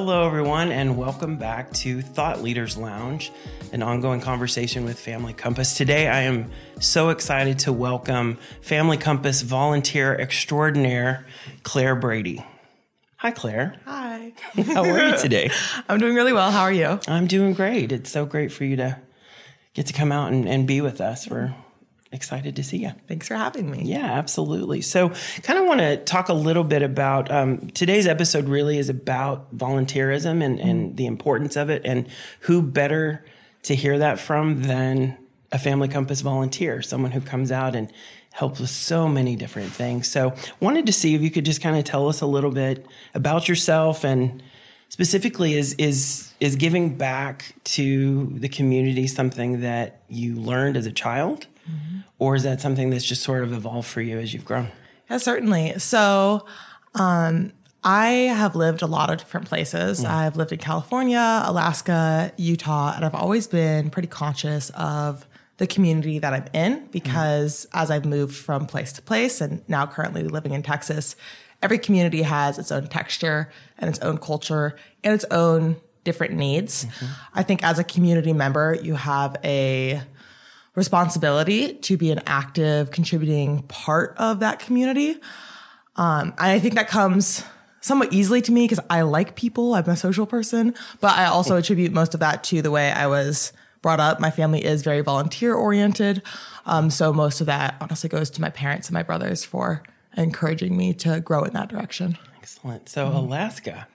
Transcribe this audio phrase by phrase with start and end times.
[0.00, 3.32] Hello, everyone, and welcome back to Thought Leaders Lounge,
[3.72, 5.74] an ongoing conversation with Family Compass.
[5.76, 11.26] Today, I am so excited to welcome Family Compass volunteer extraordinaire,
[11.64, 12.46] Claire Brady.
[13.16, 13.74] Hi, Claire.
[13.86, 14.34] Hi.
[14.66, 15.50] How are you today?
[15.88, 16.52] I'm doing really well.
[16.52, 17.00] How are you?
[17.08, 17.90] I'm doing great.
[17.90, 19.00] It's so great for you to
[19.74, 21.26] get to come out and, and be with us.
[21.28, 21.56] We're
[22.12, 22.92] excited to see you.
[23.06, 23.82] Thanks for having me.
[23.84, 24.80] Yeah, absolutely.
[24.80, 25.10] So,
[25.42, 28.48] kind of want to talk a little bit about um, today's episode.
[28.48, 32.08] Really is about volunteerism and, and the importance of it, and
[32.40, 33.24] who better
[33.64, 35.18] to hear that from than
[35.52, 37.92] a Family Compass volunteer, someone who comes out and
[38.32, 40.08] helps with so many different things.
[40.08, 42.86] So, wanted to see if you could just kind of tell us a little bit
[43.14, 44.42] about yourself and
[44.88, 50.92] specifically is is is giving back to the community something that you learned as a
[50.92, 51.98] child Mm-hmm.
[52.18, 54.68] or is that something that's just sort of evolved for you as you've grown?
[55.10, 55.78] Yeah, certainly.
[55.78, 56.46] So,
[56.94, 57.52] um,
[57.84, 60.02] I have lived a lot of different places.
[60.02, 60.10] Mm.
[60.10, 65.26] I've lived in California, Alaska, Utah, and I've always been pretty conscious of
[65.58, 67.80] the community that I'm in because mm.
[67.80, 71.14] as I've moved from place to place and now currently living in Texas,
[71.62, 76.84] every community has its own texture and its own culture and its own different needs.
[76.84, 77.06] Mm-hmm.
[77.34, 80.02] I think as a community member, you have a
[80.78, 85.20] responsibility to be an active, contributing part of that community.
[85.96, 87.44] Um, I think that comes
[87.80, 89.74] somewhat easily to me because I like people.
[89.74, 93.06] I'm a social person, but I also attribute most of that to the way I
[93.06, 94.20] was brought up.
[94.20, 96.22] My family is very volunteer oriented.
[96.66, 99.82] Um, so most of that honestly goes to my parents and my brothers for
[100.16, 102.18] encouraging me to grow in that direction.
[102.38, 102.88] Excellent.
[102.88, 103.86] So, Alaska.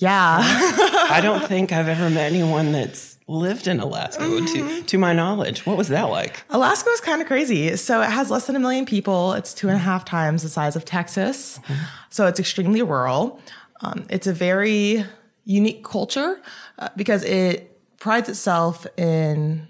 [0.00, 0.38] Yeah.
[0.42, 5.64] I don't think I've ever met anyone that's lived in Alaska, to, to my knowledge.
[5.64, 6.42] What was that like?
[6.50, 7.76] Alaska was kind of crazy.
[7.76, 9.34] So it has less than a million people.
[9.34, 11.60] It's two and a half times the size of Texas.
[12.08, 13.40] So it's extremely rural.
[13.82, 15.04] Um, it's a very
[15.44, 16.40] unique culture
[16.78, 19.68] uh, because it prides itself in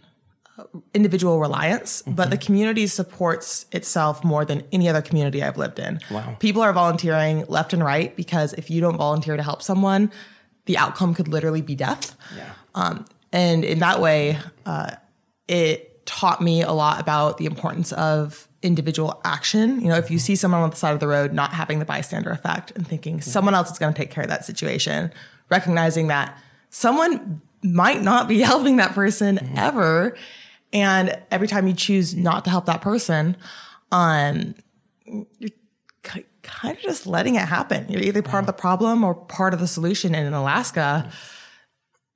[0.95, 6.01] individual reliance, but the community supports itself more than any other community I've lived in.
[6.11, 6.37] Wow.
[6.39, 10.11] People are volunteering left and right because if you don't volunteer to help someone,
[10.67, 12.17] the outcome could literally be death.
[12.37, 12.53] Yeah.
[12.75, 14.93] Um, and in that way, uh,
[15.49, 19.81] it taught me a lot about the importance of individual action.
[19.81, 21.85] You know, if you see someone on the side of the road not having the
[21.85, 25.13] bystander effect and thinking someone else is going to take care of that situation,
[25.49, 26.39] recognizing that
[26.69, 30.17] someone might not be helping that person ever.
[30.73, 33.37] And every time you choose not to help that person,
[33.91, 34.55] um,
[35.05, 35.51] you're
[36.03, 37.87] ki- kind of just letting it happen.
[37.89, 40.15] You're either part of the problem or part of the solution.
[40.15, 41.11] And in Alaska,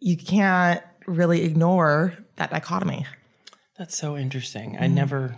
[0.00, 3.06] you can't really ignore that dichotomy.
[3.78, 4.76] That's so interesting.
[4.78, 5.36] I never,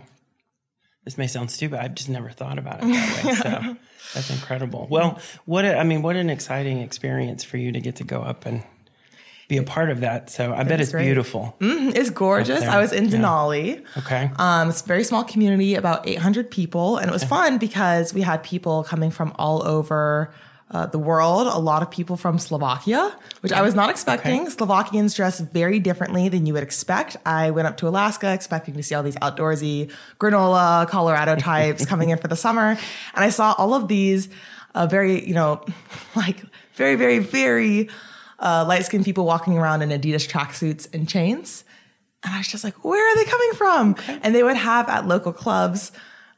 [1.03, 3.77] this may sound stupid, I've just never thought about it that way.
[3.77, 3.77] So,
[4.13, 4.87] that's incredible.
[4.89, 8.21] Well, what, a, I mean, what an exciting experience for you to get to go
[8.21, 8.63] up and
[9.47, 10.29] be a part of that.
[10.29, 11.05] So, I bet it's great.
[11.05, 11.55] beautiful.
[11.61, 12.63] It's gorgeous.
[12.63, 13.17] I was in Yeah.
[13.17, 13.83] Denali.
[13.97, 14.29] Okay.
[14.37, 16.97] Um, it's a very small community, about 800 people.
[16.97, 20.33] And it was fun because we had people coming from all over
[20.69, 24.49] uh, the world, a lot of people from Slovakia, which I was not expecting.
[24.49, 27.15] Slovakians dress very differently than you would expect.
[27.25, 32.09] I went up to Alaska expecting to see all these outdoorsy granola, Colorado types coming
[32.09, 32.71] in for the summer.
[32.71, 34.27] And I saw all of these
[34.75, 35.63] uh, very, you know,
[36.17, 36.43] like
[36.73, 37.87] very, very, very
[38.39, 41.63] uh, light skinned people walking around in Adidas tracksuits and chains.
[42.23, 43.95] And I was just like, where are they coming from?
[44.23, 45.91] And they would have at local clubs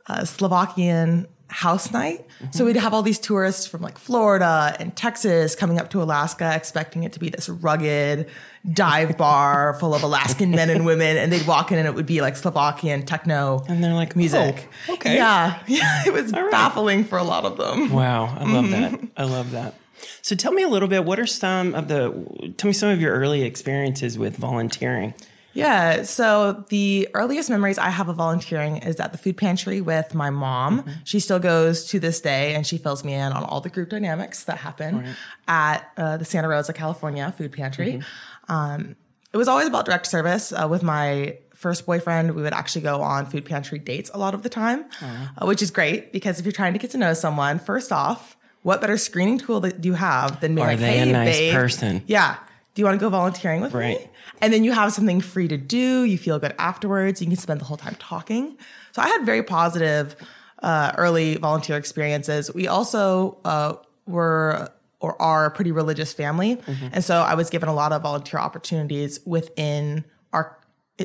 [0.07, 2.25] uh, Slovakian house night.
[2.39, 2.65] So mm-hmm.
[2.67, 7.03] we'd have all these tourists from like Florida and Texas coming up to Alaska, expecting
[7.03, 8.29] it to be this rugged
[8.71, 11.17] dive bar full of Alaskan men and women.
[11.17, 14.69] And they'd walk in and it would be like Slovakian techno and they're like, music.
[14.87, 15.15] "Oh, okay.
[15.15, 15.59] Yeah.
[15.67, 16.03] Yeah.
[16.05, 16.51] It was right.
[16.51, 17.91] baffling for a lot of them.
[17.91, 18.71] Wow, I love mm-hmm.
[18.71, 19.11] that.
[19.15, 19.75] I love that.
[20.21, 21.05] So tell me a little bit.
[21.05, 22.53] What are some of the?
[22.57, 25.13] Tell me some of your early experiences with volunteering.
[25.53, 26.03] Yeah.
[26.03, 30.29] So the earliest memories I have of volunteering is at the food pantry with my
[30.29, 30.85] mom.
[31.03, 33.89] She still goes to this day and she fills me in on all the group
[33.89, 35.15] dynamics that happen
[35.47, 38.01] at uh, the Santa Rosa, California food pantry.
[38.47, 38.95] Um,
[39.33, 40.51] it was always about direct service.
[40.51, 44.33] Uh, with my first boyfriend, we would actually go on food pantry dates a lot
[44.33, 47.13] of the time, uh, which is great because if you're trying to get to know
[47.13, 50.99] someone, first off, what better screening tool do you have than being Are like, they
[50.99, 52.03] a nice babe, person?
[52.07, 52.37] Yeah.
[52.75, 53.99] Do you want to go volunteering with Right.
[53.99, 54.09] me?
[54.41, 56.03] And then you have something free to do.
[56.03, 57.21] You feel good afterwards.
[57.21, 58.57] You can spend the whole time talking.
[58.91, 60.15] So I had very positive
[60.61, 62.53] uh, early volunteer experiences.
[62.53, 63.75] We also uh,
[64.05, 64.69] were
[65.01, 66.59] or are a pretty religious family.
[66.91, 70.03] And so I was given a lot of volunteer opportunities within
[70.33, 70.57] our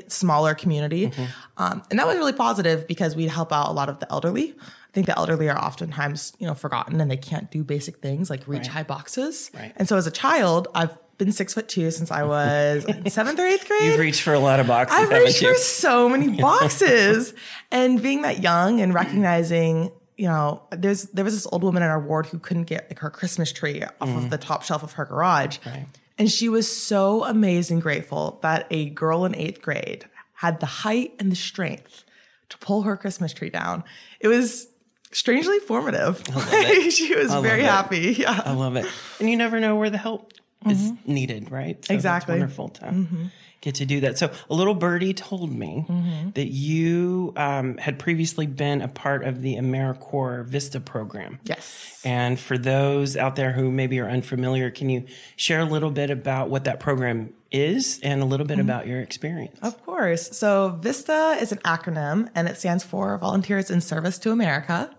[0.09, 1.13] smaller community.
[1.57, 4.53] Um, and that was really positive because we'd help out a lot of the elderly.
[4.61, 8.31] I think the elderly are oftentimes, you know, forgotten and they can't do basic things
[8.31, 9.53] like reach high boxes.
[9.55, 9.73] Right.
[9.77, 13.47] And so as a child, I've been six foot two since I was seventh or
[13.47, 13.85] eighth grade.
[13.85, 15.53] You've reached for a lot of boxes, I've reached you?
[15.53, 17.35] for so many boxes.
[17.71, 21.89] and being that young and recognizing, you know, there's there was this old woman in
[21.89, 24.93] our ward who couldn't get like her Christmas tree off of the top shelf of
[24.93, 25.59] her garage.
[25.59, 25.71] Mm.
[25.73, 25.87] Right.
[26.17, 30.67] And she was so amazed and grateful that a girl in eighth grade had the
[30.67, 32.05] height and the strength
[32.51, 33.83] to pull her Christmas tree down.
[34.21, 34.69] It was
[35.11, 36.23] strangely formative.
[36.91, 37.67] she was very it.
[37.67, 38.13] happy.
[38.19, 38.41] Yeah.
[38.45, 38.87] I love it.
[39.19, 40.33] And you never know where the help
[40.71, 41.77] is needed, right?
[41.85, 41.95] So Mm-hmm.
[41.95, 42.33] Exactly.
[42.35, 42.41] Mm-hmm.
[42.41, 43.31] Wonderful to
[43.61, 44.19] get to do that.
[44.19, 46.31] So a little birdie told me Mm-hmm.
[46.35, 51.39] that you um, had previously been a part of the AmeriCorps VISTA program.
[51.45, 52.01] Yes.
[52.05, 55.05] And for those out there who maybe are unfamiliar, can you
[55.37, 58.69] share a little bit about what that program is and a little bit Mm-hmm.
[58.69, 59.59] about your experience?
[59.63, 60.37] Of course.
[60.37, 64.95] So VISTA is an acronym and it stands for Volunteers in Service to America.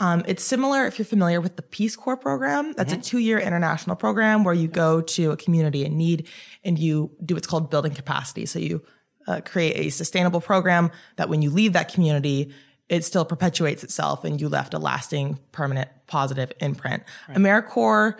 [0.00, 2.72] Um, it's similar if you're familiar with the Peace Corps program.
[2.72, 6.26] That's a two year international program where you go to a community in need
[6.64, 8.46] and you do what's called building capacity.
[8.46, 8.82] So you
[9.28, 12.52] uh, create a sustainable program that when you leave that community,
[12.88, 17.02] it still perpetuates itself and you left a lasting, permanent, positive imprint.
[17.28, 18.18] AmeriCorps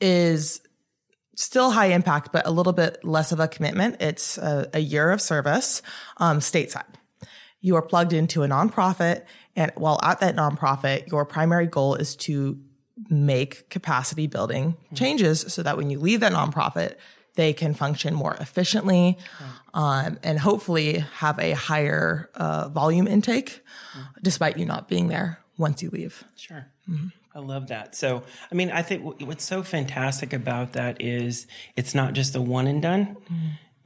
[0.00, 0.60] is
[1.34, 3.96] still high impact, but a little bit less of a commitment.
[4.00, 5.82] It's a, a year of service
[6.18, 6.84] um, stateside.
[7.66, 9.24] You are plugged into a nonprofit,
[9.56, 12.60] and while at that nonprofit, your primary goal is to
[13.10, 16.94] make capacity building changes so that when you leave that nonprofit,
[17.34, 19.18] they can function more efficiently
[19.74, 23.64] um, and hopefully have a higher uh, volume intake,
[24.22, 26.22] despite you not being there once you leave.
[26.36, 26.66] Sure.
[27.34, 27.96] I love that.
[27.96, 32.40] So, I mean, I think what's so fantastic about that is it's not just a
[32.40, 33.16] one and done.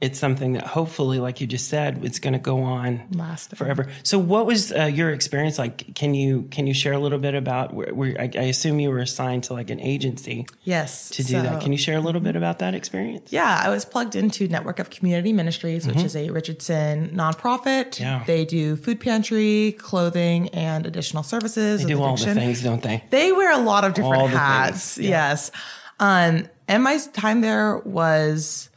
[0.01, 3.55] It's something that hopefully, like you just said, it's going to go on Lasting.
[3.55, 3.87] forever.
[4.01, 5.93] So, what was uh, your experience like?
[5.93, 8.89] Can you can you share a little bit about where, where I, I assume you
[8.89, 11.09] were assigned to like an agency Yes.
[11.11, 11.61] to do that?
[11.61, 13.31] Can you share a little bit about that experience?
[13.31, 17.99] Yeah, I was plugged into Network of Community Ministries, which is a Richardson nonprofit.
[17.99, 18.23] Yeah.
[18.25, 21.83] They do food pantry, clothing, and additional services.
[21.83, 23.03] They do all the things, don't they?
[23.11, 24.95] They wear a lot of different hats.
[24.95, 25.51] things, Yes.
[25.99, 28.69] Um, and my time there was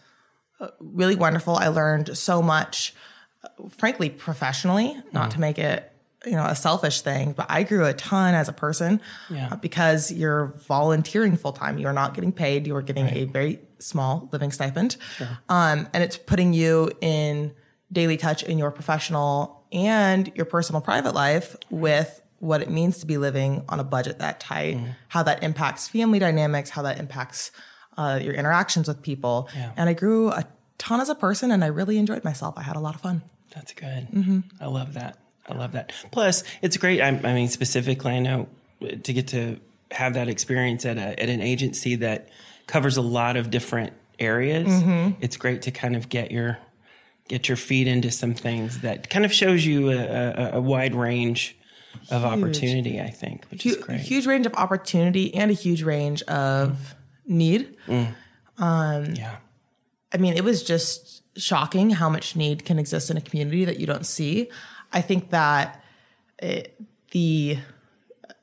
[0.80, 1.56] really wonderful.
[1.56, 2.94] I learned so much,
[3.42, 5.90] uh, frankly, professionally, not to make it
[6.26, 8.98] you know a selfish thing but i grew a ton as a person
[9.28, 9.48] Yeah.
[9.52, 12.66] uh, because you're volunteering full time you're not getting paid.
[12.66, 14.96] You're getting a very small living stipend.
[15.50, 17.52] Um, and it's putting you in
[17.92, 23.06] daily touch in your professional and your personal private life with what it means to
[23.06, 24.78] be living on a budget that tight
[25.08, 27.50] how that impacts family dynamics how that impacts
[27.96, 30.44] uh, your interactions with people and i grew a
[30.78, 33.22] ton as a person and i really enjoyed myself i had a lot of fun
[33.54, 34.08] That's good.
[34.12, 34.40] Mm-hmm.
[34.60, 35.16] I love that.
[35.48, 35.92] I love that.
[36.10, 37.00] Plus, it's great.
[37.00, 38.48] I, I mean, specifically, I know
[38.80, 39.60] to get to
[39.92, 42.30] have that experience at a at an agency that
[42.66, 44.66] covers a lot of different areas.
[44.66, 45.22] Mm-hmm.
[45.22, 46.58] It's great to kind of get your
[47.28, 50.94] get your feet into some things that kind of shows you a, a, a wide
[50.96, 51.56] range
[52.10, 53.00] of opportunity.
[53.00, 54.00] I think, which is Hu- great.
[54.00, 56.94] huge range of opportunity and a huge range of
[57.26, 57.76] need
[58.58, 59.36] um yeah,
[60.14, 63.80] I mean, it was just shocking how much need can exist in a community that
[63.80, 64.48] you don't see.
[64.92, 65.82] I think that
[66.38, 67.58] it, the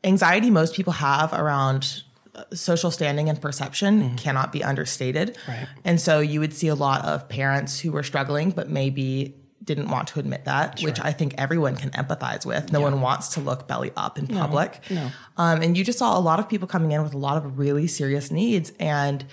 [0.03, 2.03] anxiety most people have around
[2.35, 5.37] uh, social standing and perception cannot be understated.
[5.47, 5.67] Right.
[5.85, 9.89] And so you would see a lot of parents who were struggling, but maybe didn't
[9.89, 12.71] want to admit that, which I think everyone can empathize with.
[12.71, 14.79] No one wants to look belly up in public.
[14.89, 15.11] no.
[15.37, 17.59] Um, and you just saw a lot of people coming in with a lot of
[17.59, 19.25] really serious needs and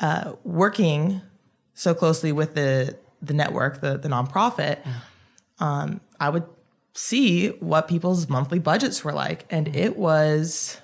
[0.00, 1.20] uh, working
[1.74, 4.78] so closely with the the network, the the nonprofit.
[5.58, 6.46] Um, I would
[6.94, 10.80] see what people's monthly budgets were like, and it was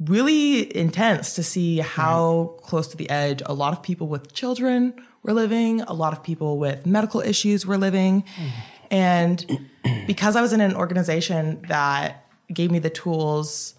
[0.00, 4.94] really intense to see how close to the edge a lot of people with children
[5.26, 8.24] were living, a lot of people with medical issues were living.
[8.90, 9.44] And
[10.06, 13.74] because I was in an organization that gave me the tools,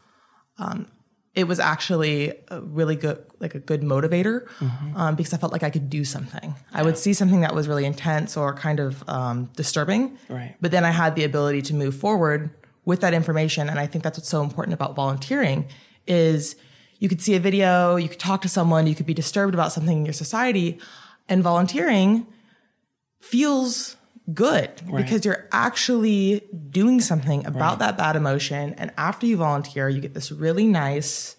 [0.59, 0.87] um,
[1.33, 4.47] it was actually a really good, like a good motivator,
[4.95, 6.55] um, because I felt like I could do something.
[6.73, 10.55] I would see something that was really intense or kind of um, disturbing, Right.
[10.59, 12.49] but then I had the ability to move forward
[12.85, 13.69] with that information.
[13.69, 15.67] And I think that's what's so important about volunteering
[16.07, 16.55] is
[16.99, 19.71] you could see a video, you could talk to someone, you could be disturbed about
[19.71, 20.79] something in your society,
[21.29, 22.27] and volunteering
[23.19, 23.95] feels
[24.33, 28.73] good because you're actually doing something about that bad emotion.
[28.77, 31.37] And after you volunteer, you get this really nice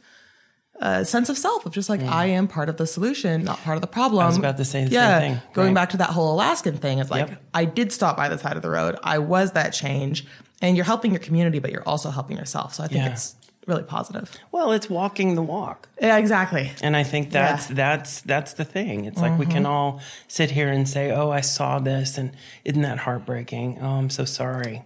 [0.80, 3.76] a sense of self of just like I am part of the solution, not part
[3.76, 4.22] of the problem.
[4.22, 5.42] I was about to say the yeah, same thing.
[5.52, 5.74] Going right.
[5.74, 7.42] back to that whole Alaskan thing, it's like Yep.
[7.52, 8.96] I did stop by the side of the road.
[9.02, 10.24] I was that change,
[10.62, 12.74] and you're helping your community, but you're also helping yourself.
[12.74, 13.10] So I think Yeah.
[13.12, 13.34] it's
[13.68, 14.34] really positive.
[14.50, 15.88] Well, it's walking the walk.
[16.00, 16.72] Yeah, exactly.
[16.82, 19.04] And I think that's that's that's the thing.
[19.04, 19.72] It's like we can mm-hmm.
[19.72, 22.32] all sit here and say, "Oh, I saw this, and
[22.64, 23.78] isn't that heartbreaking?
[23.80, 24.82] Oh, I'm so sorry."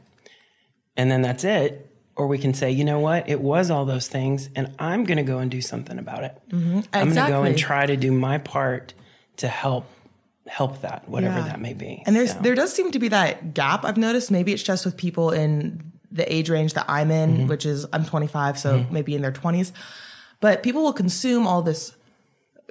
[0.97, 1.89] And then that's it.
[2.17, 3.29] Or we can say, "You know what?
[3.29, 6.39] It was all those things, and I'm going to go and do something about it.
[6.51, 6.81] Mm-hmm.
[6.93, 8.93] I'm going to go and try to do my part
[9.39, 9.87] to help
[10.49, 11.45] help that, whatever Yeah.
[11.45, 13.85] that may be." And there's So, there does seem to be that gap.
[13.85, 14.31] I've noticed.
[14.31, 17.47] Maybe it's just with people in the age range that I'm in, Mm-hmm.
[17.49, 19.73] which is I'm 25, so maybe in their 20s.
[20.41, 21.95] But people will consume all this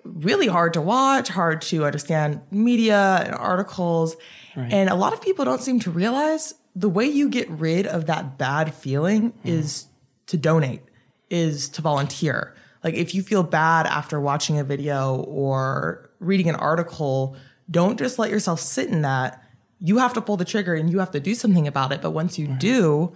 [0.04, 4.16] really hard to watch, hard to understand media and articles,
[4.56, 8.06] and a lot of people don't seem to realize the way you get rid of
[8.08, 9.48] that bad feeling Mm-hmm.
[9.48, 9.86] is
[10.28, 10.82] to donate,
[11.30, 12.56] is to volunteer.
[12.84, 17.36] Like if you feel bad after watching a video or reading an article,
[17.70, 19.44] don't just let yourself sit in that.
[19.80, 22.02] You have to pull the trigger and you have to do something about it.
[22.02, 23.14] But once you do,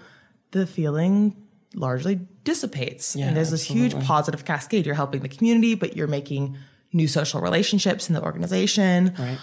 [0.52, 1.36] the feeling
[1.74, 3.16] largely dissipates.
[3.16, 4.86] Yeah, and there's this huge positive cascade.
[4.86, 6.58] You're helping the community, but you're making
[6.94, 9.14] new social relationships in the organization.
[9.20, 9.38] right.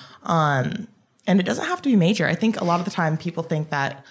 [1.24, 2.26] And it doesn't have to be major.
[2.26, 4.04] I think a lot of the time people think that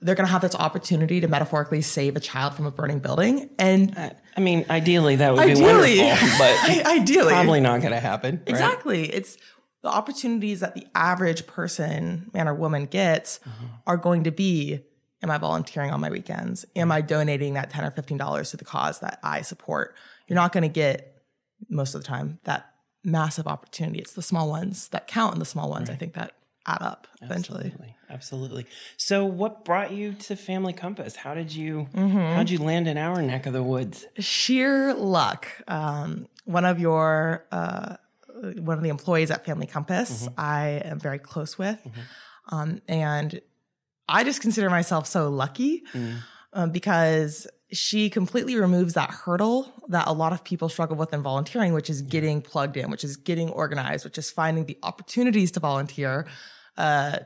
[0.00, 3.50] they're going to have this opportunity to metaphorically save a child from a burning building.
[3.58, 3.96] And
[4.36, 7.32] I mean, ideally that would be wonderful, but ideally.
[7.32, 8.36] probably not going to happen.
[8.36, 8.48] right?
[8.48, 9.12] Exactly.
[9.12, 9.36] It's
[9.82, 13.66] the opportunities that the average person, man or woman, gets Mm-hmm.
[13.88, 14.80] are going to be
[15.22, 16.64] Am I volunteering on my weekends?
[16.74, 19.94] Am I donating that 10 or $15 to the cause that I support?
[20.26, 21.22] You're not going to get,
[21.68, 22.70] most of the time, that
[23.04, 23.98] massive opportunity.
[24.00, 26.32] It's the small ones that count and the small ones, I think, that
[26.66, 27.66] add up eventually.
[27.66, 27.96] Absolutely.
[28.10, 28.66] Absolutely.
[28.96, 31.16] So what brought you to Family Compass?
[31.16, 32.34] How did you Mm-hmm.
[32.36, 34.06] how'd you land in our neck of the woods?
[34.18, 35.48] sheer luck.
[35.66, 37.96] Um, one of your uh,
[38.58, 41.78] one of the employees at Family Compass, I am very close with,
[42.48, 43.40] um, and
[44.08, 45.82] I just consider myself so lucky
[46.52, 51.22] um, because she completely removes that hurdle that a lot of people struggle with in
[51.22, 55.52] volunteering, which is getting plugged in, which is getting organized, which is finding the opportunities
[55.52, 56.26] to volunteer.
[56.76, 57.18] Uh,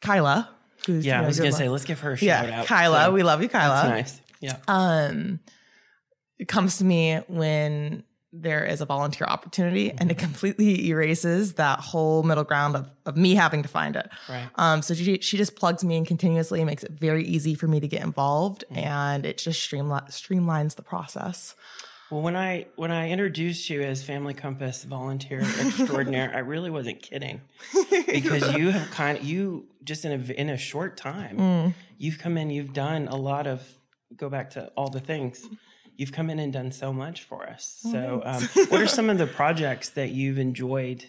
[0.00, 0.48] Kyla,
[0.86, 2.66] who's Yeah, you I was gonna lo- say let's give her a shout yeah, out.
[2.66, 4.20] Kyla, So, we love you, Kyla that's nice.
[4.40, 4.56] Yeah.
[4.68, 5.40] um,
[6.38, 11.80] it comes to me when there is a volunteer opportunity and it completely erases that
[11.80, 14.08] whole middle ground of, of me having to find it.
[14.28, 14.48] Right.
[14.56, 17.78] Um, so she, she just plugs me in continuously, makes it very easy for me
[17.80, 21.54] to get involved and it just streamli- streamlines the process.
[22.10, 27.00] Well, when I when I introduced you as Family Compass volunteer extraordinaire, I really wasn't
[27.00, 27.40] kidding
[28.06, 31.74] because you have kind of you just in a in a short time Mm.
[31.96, 33.66] you've come in, you've done a lot of
[34.14, 35.42] go back to all the things.
[35.96, 37.82] You've come in and done so much for us.
[37.86, 41.04] Oh, So, um, what are some of the projects that you've enjoyed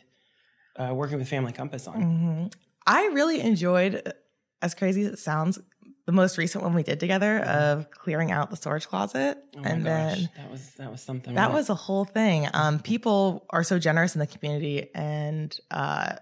[0.76, 2.02] uh, working with Family Compass on?
[2.02, 2.48] Mm-hmm.
[2.86, 4.14] I really enjoyed,
[4.62, 5.60] as crazy as it sounds,
[6.06, 9.38] the most recent one we did together of clearing out the storage closet.
[9.56, 11.34] Oh my and gosh, then that was that was something.
[11.36, 11.54] That right?
[11.54, 12.48] was a whole thing.
[12.54, 16.16] Um, people are so generous in the community, and uh,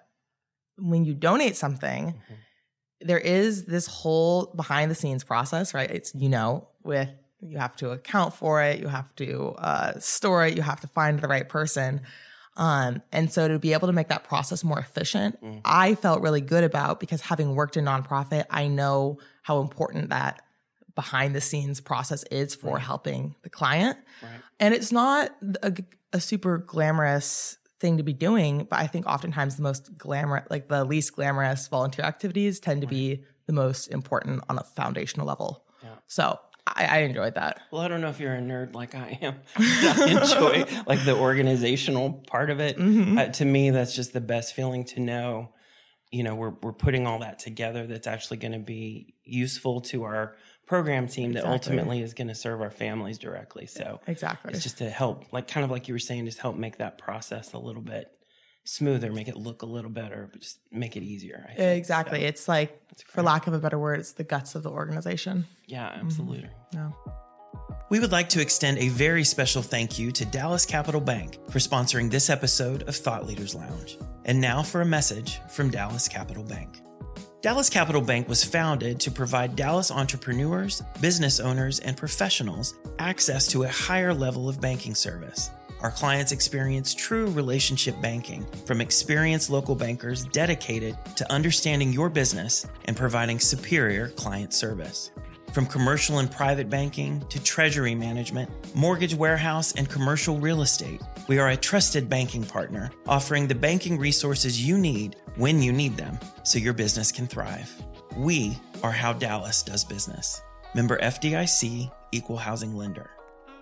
[0.77, 2.13] when you donate something,
[3.01, 5.89] there is this whole behind the scenes process, right?
[5.89, 7.09] It's you know with
[7.41, 10.87] you have to account for it, you have to uh, store it, you have to
[10.87, 12.01] find the right person.
[12.57, 16.41] Um, and so to be able to make that process more efficient, I felt really
[16.41, 20.41] good about because having worked in nonprofit, I know how important that
[20.93, 23.97] behind the scenes process is for helping the client.
[24.21, 24.41] Right.
[24.59, 25.31] And it's not
[25.63, 25.73] a,
[26.13, 30.67] a super glamorous thing to be doing, but I think oftentimes the most glamorous, like
[30.67, 35.63] the least glamorous volunteer activities tend to be the most important on a foundational level.
[35.81, 35.95] Yeah.
[36.07, 37.61] So I, I enjoyed that.
[37.71, 39.35] Well, I don't know if you're a nerd like I am.
[39.57, 42.77] I enjoy like the organizational part of it.
[42.77, 43.17] Mm-hmm.
[43.17, 45.49] Uh, to me, that's just the best feeling to know.
[46.11, 47.87] You know, we're we're putting all that together.
[47.87, 50.35] That's actually going to be useful to our
[50.67, 51.33] program team.
[51.33, 53.65] That ultimately is going to serve our families directly.
[53.65, 54.53] So Exactly.
[54.53, 56.97] it's just to help, like kind of like you were saying, just help make that
[56.97, 58.15] process a little bit
[58.63, 61.45] smoother, make it look a little better, but just make it easier.
[61.49, 61.77] I think.
[61.77, 62.21] exactly.
[62.21, 65.45] So, It's like, for lack of a better word, it's the guts of the organization.
[65.67, 66.05] yeah, mm-hmm.
[66.05, 66.49] absolutely.
[66.73, 66.93] No.
[67.89, 71.59] We would like to extend a very special thank you to Dallas Capital Bank for
[71.59, 73.97] sponsoring this episode of Thought Leaders Lounge.
[74.23, 76.79] And now for a message from Dallas Capital Bank.
[77.41, 83.63] Dallas Capital Bank was founded to provide Dallas entrepreneurs, business owners, and professionals access to
[83.63, 85.49] a higher level of banking service.
[85.81, 92.67] Our clients experience true relationship banking from experienced local bankers dedicated to understanding your business
[92.85, 95.09] and providing superior client service.
[95.53, 101.39] From commercial and private banking to treasury management, mortgage warehouse, and commercial real estate, we
[101.39, 106.17] are a trusted banking partner offering the banking resources you need when you need them
[106.43, 107.73] so your business can thrive.
[108.15, 110.41] We are how Dallas does business.
[110.75, 113.09] Member FDIC, Equal Housing Lender.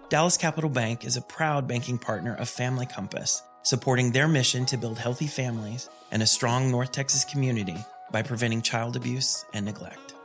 [0.09, 4.75] Dallas Capital Bank is a proud banking partner of Family Compass, supporting their mission to
[4.75, 7.77] build healthy families and a strong North Texas community
[8.11, 10.15] by preventing child abuse and neglect.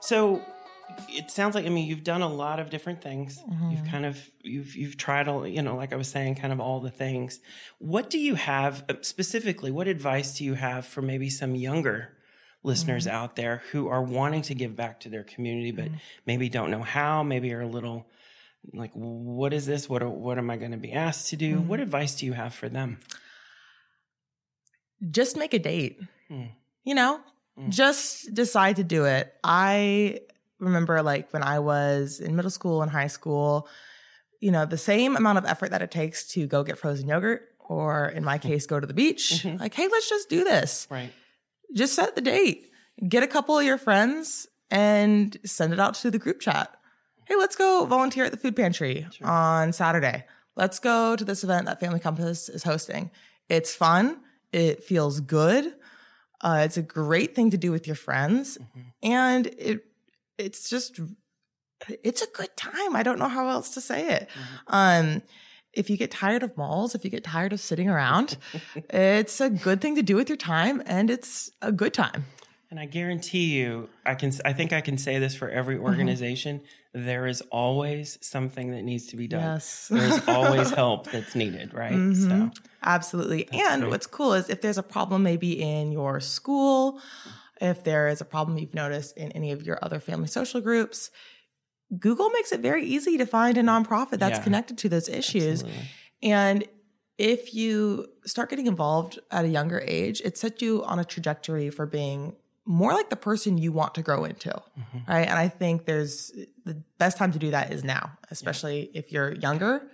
[0.00, 0.42] So
[1.08, 3.38] it sounds like I mean you've done a lot of different things.
[3.38, 3.70] Mm-hmm.
[3.70, 6.58] You've kind of you've you've tried all you know like I was saying kind of
[6.58, 7.38] all the things.
[7.78, 9.70] What do you have uh, specifically?
[9.70, 12.15] What advice do you have for maybe some younger
[12.66, 13.16] listeners Mm-hmm.
[13.16, 15.88] out there who are wanting to give back to their community but
[16.26, 18.06] maybe don't know how, maybe are a little
[18.74, 19.88] like what is this?
[19.88, 21.56] What what am I going to be asked to do?
[21.56, 21.68] Mm-hmm.
[21.68, 22.98] What advice do you have for them?
[25.10, 26.00] just make a date.
[26.28, 26.44] Hmm.
[26.84, 27.20] You know,
[27.58, 27.70] Mm.
[27.70, 29.32] just decide to do it.
[29.42, 30.20] I
[30.58, 33.66] remember like when I was in middle school and high school,
[34.40, 37.48] you know, the same amount of effort that it takes to go get frozen yogurt
[37.60, 39.40] or in my case go to the beach.
[39.42, 39.58] Mhm.
[39.58, 40.86] Like, hey, let's just do this.
[40.90, 41.10] Right.
[41.74, 42.70] Just set the date.
[43.08, 46.74] Get a couple of your friends and send it out to the group chat.
[47.26, 49.26] Hey, let's go volunteer at the food pantry Sure.
[49.26, 50.24] on Saturday.
[50.54, 53.10] Let's go to this event that Family Compass is hosting.
[53.48, 54.20] It's fun.
[54.52, 55.74] It feels good.
[56.40, 58.84] Uh, it's a great thing to do with your friends, Mhm.
[59.02, 59.84] and it
[60.38, 61.00] it's just
[62.02, 62.94] it's a good time.
[62.96, 64.30] I don't know how else to say it.
[64.68, 65.22] Um,
[65.76, 68.36] if you get tired of malls, if you get tired of sitting around,
[68.90, 72.24] it's a good thing to do with your time, and it's a good time.
[72.70, 74.32] And I guarantee you, I can.
[74.44, 75.58] I think I can say this for Mm-hmm.
[75.58, 76.60] every organization.
[76.92, 79.40] There is always something that needs to be done.
[79.42, 79.88] Yes.
[79.88, 81.92] There's always help that's needed, right?
[81.92, 82.52] Mhm.
[82.54, 83.48] So, Absolutely.
[83.52, 83.90] and great.
[83.90, 86.98] what's cool is if there's a problem maybe in your school,
[87.60, 91.10] if there is a problem you've noticed in any of your other family social groups,
[91.98, 94.44] Google makes it very easy to find a nonprofit that's Yeah.
[94.44, 95.62] connected to those issues.
[95.62, 95.88] absolutely.
[96.22, 96.64] And
[97.18, 101.70] if you start getting involved at a younger age, it sets you on a trajectory
[101.70, 104.50] for being more like the person you want to grow into.
[104.50, 105.06] Mhm.
[105.08, 105.28] Right.
[105.28, 106.32] And I think there's
[106.64, 109.88] the best time to do that is now, especially if you're younger.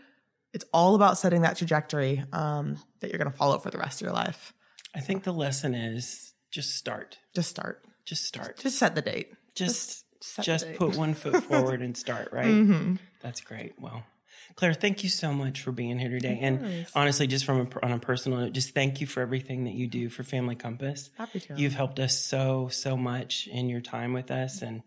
[0.55, 4.01] It's all about setting that trajectory um, that you're going to follow for the rest
[4.01, 4.55] of your life.
[4.95, 7.19] I think the lesson is just start.
[7.35, 7.85] Just start.
[8.05, 8.59] Just start.
[8.59, 9.33] Just set the date.
[9.55, 10.05] Just set
[10.43, 12.29] just put one foot forward and start.
[12.33, 12.47] Right.
[12.47, 12.99] Mhm.
[13.21, 13.75] That's great.
[13.79, 14.05] Well,
[14.57, 16.39] Claire, thank you so much for being here today.
[16.43, 19.75] And honestly, just from a, on a personal note, just thank you for everything that
[19.75, 21.11] you do for Family Compass.
[21.17, 21.55] Happy to.
[21.57, 24.61] You've helped us so, so much in your time with us.
[24.63, 24.83] And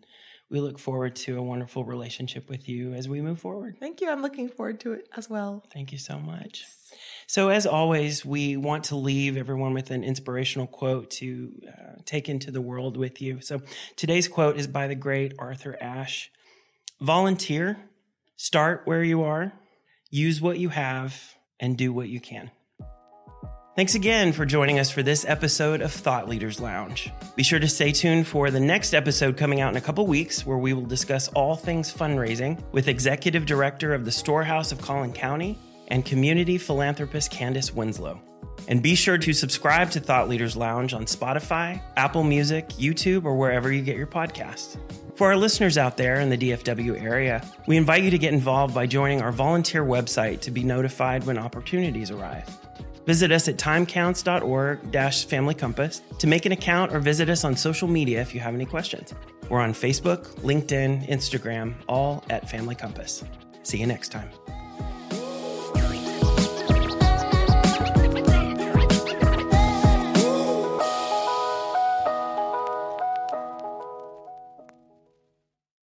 [0.50, 3.76] we look forward to a wonderful relationship with you as we move forward.
[3.80, 4.10] Thank you.
[4.10, 5.64] I'm looking forward to it as well.
[5.72, 6.64] Thank you so much.
[7.26, 12.28] So, as always, we want to leave everyone with an inspirational quote to uh, take
[12.28, 13.40] into the world with you.
[13.40, 13.62] So,
[13.96, 16.30] today's quote is by the great Arthur Ashe
[17.00, 17.78] Volunteer,
[18.36, 19.52] start where you are,
[20.08, 22.50] use what you have, and do what you can.
[23.76, 27.12] Thanks again for joining us for this episode of Thought Leaders Lounge.
[27.34, 30.46] Be sure to stay tuned for the next episode coming out in a couple weeks,
[30.46, 35.12] where we will discuss all things fundraising with Executive Director of the Storehouse of Collin
[35.12, 35.58] County
[35.88, 38.18] and community philanthropist Candace Winslow.
[38.66, 43.36] And be sure to subscribe to Thought Leaders Lounge on Spotify, Apple Music, YouTube, or
[43.36, 44.78] wherever you get your podcasts.
[45.16, 48.74] For our listeners out there in the DFW area, we invite you to get involved
[48.74, 52.48] by joining our volunteer website to be notified when opportunities arise.
[53.06, 57.88] Visit us at timecounts.org family compass to make an account or visit us on social
[57.88, 59.14] media if you have any questions.
[59.48, 63.24] We're on Facebook, LinkedIn, Instagram, all at Family Compass.
[63.62, 64.28] See you next time.